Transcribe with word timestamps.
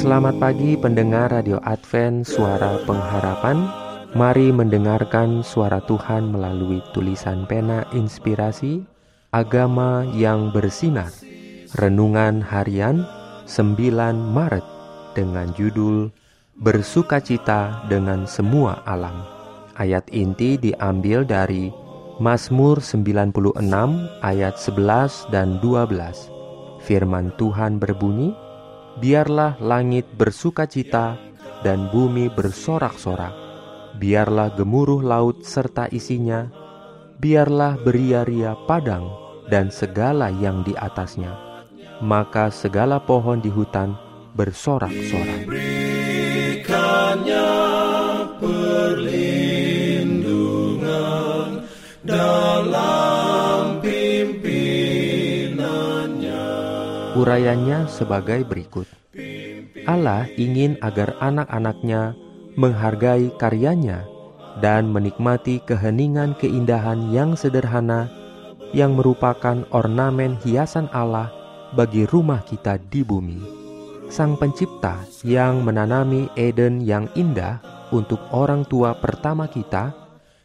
Selamat 0.00 0.40
pagi 0.40 0.80
pendengar 0.80 1.28
Radio 1.28 1.60
Advent 1.60 2.24
Suara 2.24 2.80
Pengharapan. 2.88 3.68
Mari 4.16 4.48
mendengarkan 4.48 5.44
suara 5.44 5.76
Tuhan 5.84 6.32
melalui 6.32 6.80
tulisan 6.96 7.44
pena 7.44 7.84
inspirasi 7.92 8.80
Agama 9.28 10.08
yang 10.16 10.56
bersinar. 10.56 11.12
Renungan 11.76 12.40
harian 12.40 13.04
9 13.44 13.76
Maret 14.16 14.64
dengan 15.12 15.52
judul 15.52 16.08
Bersukacita 16.56 17.84
dengan 17.92 18.24
semua 18.24 18.80
alam. 18.88 19.20
Ayat 19.76 20.08
inti 20.16 20.56
diambil 20.56 21.28
dari 21.28 21.68
Mazmur 22.16 22.80
96 22.80 23.36
ayat 24.24 24.56
11 24.56 25.28
dan 25.28 25.60
12 25.60 26.88
Firman 26.88 27.36
Tuhan 27.36 27.76
berbunyi 27.76 28.32
Biarlah 28.98 29.60
langit 29.62 30.10
bersukacita 30.18 31.14
dan 31.62 31.86
bumi 31.94 32.26
bersorak-sorak. 32.32 33.32
Biarlah 34.00 34.56
gemuruh 34.56 35.04
laut 35.04 35.46
serta 35.46 35.86
isinya, 35.92 36.48
biarlah 37.20 37.76
beria-ria 37.78 38.56
padang 38.64 39.06
dan 39.52 39.68
segala 39.68 40.32
yang 40.32 40.64
di 40.64 40.72
atasnya, 40.72 41.36
maka 42.00 42.48
segala 42.48 42.98
pohon 43.02 43.44
di 43.44 43.52
hutan 43.52 43.92
bersorak-sorak. 44.34 45.44
Urayanya 57.30 57.86
sebagai 57.86 58.42
berikut. 58.42 58.90
Allah 59.86 60.26
ingin 60.34 60.74
agar 60.82 61.14
anak-anaknya 61.22 62.18
menghargai 62.58 63.30
karyanya, 63.38 64.02
dan 64.58 64.90
menikmati 64.90 65.62
keheningan 65.62 66.34
keindahan 66.42 67.06
yang 67.14 67.38
sederhana 67.38 68.10
yang 68.74 68.98
merupakan 68.98 69.62
ornamen 69.70 70.42
hiasan 70.42 70.90
Allah 70.90 71.30
bagi 71.78 72.02
rumah 72.02 72.42
kita 72.42 72.82
di 72.90 73.06
bumi. 73.06 73.38
Sang 74.10 74.34
Pencipta 74.34 74.98
yang 75.22 75.62
menanami 75.62 76.26
Eden 76.34 76.82
yang 76.82 77.06
indah 77.14 77.62
untuk 77.94 78.18
orang 78.34 78.66
tua 78.66 78.98
pertama 78.98 79.46
kita 79.46 79.94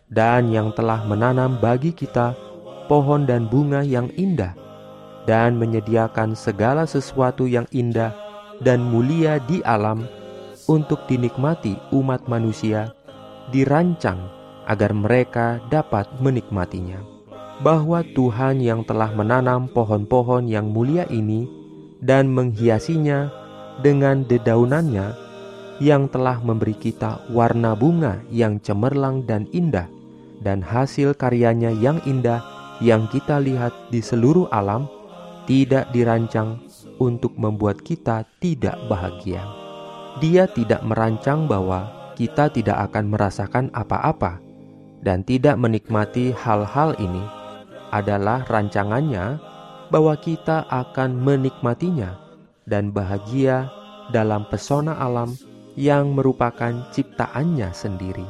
dan 0.05 0.53
yang 0.53 0.69
telah 0.77 1.01
menanam 1.01 1.57
bagi 1.57 1.97
kita 1.97 2.37
pohon 2.85 3.25
dan 3.25 3.49
bunga 3.49 3.81
yang 3.81 4.05
indah 4.13 4.64
dan 5.25 5.57
menyediakan 5.57 6.37
segala 6.37 6.85
sesuatu 6.85 7.49
yang 7.49 7.65
indah 7.73 8.13
dan 8.61 8.81
mulia 8.81 9.41
di 9.43 9.59
alam 9.65 10.05
untuk 10.65 11.05
dinikmati 11.09 11.77
umat 11.93 12.25
manusia 12.25 12.93
dirancang 13.53 14.17
agar 14.65 14.93
mereka 14.93 15.61
dapat 15.69 16.09
menikmatinya. 16.17 17.01
Bahwa 17.61 18.03
Tuhan 18.03 18.59
yang 18.59 18.83
telah 18.83 19.13
menanam 19.15 19.71
pohon-pohon 19.71 20.49
yang 20.49 20.67
mulia 20.67 21.07
ini 21.07 21.47
dan 22.03 22.27
menghiasinya 22.27 23.31
dengan 23.79 24.27
dedaunannya 24.27 25.15
yang 25.79 26.07
telah 26.07 26.39
memberi 26.39 26.75
kita 26.75 27.23
warna 27.31 27.75
bunga 27.75 28.23
yang 28.31 28.59
cemerlang 28.63 29.23
dan 29.27 29.47
indah 29.51 29.87
dan 30.39 30.63
hasil 30.63 31.15
karyanya 31.15 31.71
yang 31.75 31.99
indah 32.07 32.43
yang 32.83 33.07
kita 33.07 33.39
lihat 33.39 33.71
di 33.91 34.03
seluruh 34.03 34.51
alam 34.51 34.87
tidak 35.45 35.89
dirancang 35.93 36.61
untuk 36.97 37.33
membuat 37.37 37.81
kita 37.81 38.25
tidak 38.41 38.77
bahagia. 38.89 39.45
Dia 40.21 40.47
tidak 40.49 40.81
merancang 40.85 41.45
bahwa 41.45 42.11
kita 42.15 42.47
tidak 42.49 42.91
akan 42.91 43.11
merasakan 43.11 43.65
apa-apa 43.75 44.39
dan 45.03 45.21
tidak 45.27 45.59
menikmati 45.59 46.31
hal-hal 46.31 46.95
ini 46.97 47.21
adalah 47.91 48.41
rancangannya 48.47 49.37
bahwa 49.93 50.17
kita 50.17 50.65
akan 50.71 51.13
menikmatinya 51.21 52.17
dan 52.65 52.89
bahagia 52.89 53.69
dalam 54.09 54.47
pesona 54.49 54.97
alam 54.97 55.37
yang 55.77 56.15
merupakan 56.15 56.73
ciptaannya 56.95 57.69
sendiri. 57.75 58.25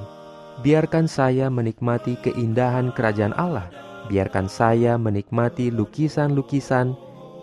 Biarkan 0.65 1.05
saya 1.05 1.47
menikmati 1.53 2.17
keindahan 2.25 2.89
kerajaan 2.91 3.37
Allah. 3.37 3.69
Biarkan 4.05 4.45
saya 4.49 4.97
menikmati 5.01 5.73
lukisan-lukisan 5.73 6.93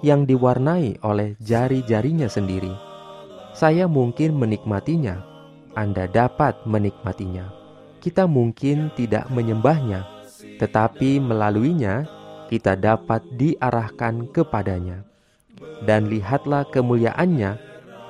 yang 0.03 0.27
diwarnai 0.27 1.03
oleh 1.03 1.35
jari-jarinya 1.43 2.27
sendiri 2.27 2.93
saya 3.53 3.85
mungkin 3.85 4.41
menikmatinya, 4.41 5.21
Anda 5.77 6.09
dapat 6.09 6.65
menikmatinya. 6.65 7.53
Kita 8.01 8.25
mungkin 8.25 8.89
tidak 8.97 9.29
menyembahnya, 9.29 10.09
tetapi 10.57 11.21
melaluinya 11.21 12.09
kita 12.49 12.81
dapat 12.81 13.21
diarahkan 13.37 14.33
kepadanya. 14.33 15.05
Dan 15.85 16.09
lihatlah 16.09 16.65
kemuliaannya 16.73 17.61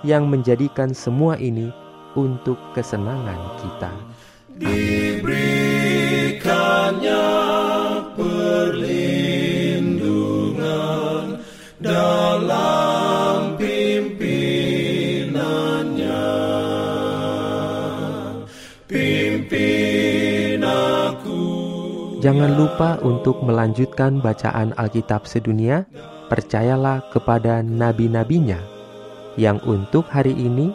yang 0.06 0.30
menjadikan 0.30 0.94
semua 0.94 1.34
ini 1.36 1.74
untuk 2.14 2.56
kesenangan 2.72 3.40
kita. 3.58 3.92
Diberikannya 4.62 5.61
dalam 11.82 13.12
Jangan 22.22 22.54
lupa 22.54 23.02
untuk 23.02 23.42
melanjutkan 23.42 24.22
bacaan 24.22 24.70
Alkitab 24.78 25.26
sedunia. 25.26 25.82
Percayalah 26.30 27.02
kepada 27.10 27.66
nabi-nabinya 27.66 28.62
yang 29.34 29.58
untuk 29.66 30.06
hari 30.06 30.30
ini 30.30 30.70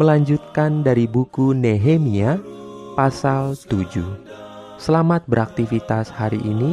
melanjutkan 0.00 0.80
dari 0.80 1.04
buku 1.04 1.52
Nehemia 1.52 2.40
pasal 2.96 3.52
7. 3.52 3.84
Selamat 4.80 5.28
beraktivitas 5.28 6.08
hari 6.08 6.40
ini. 6.40 6.72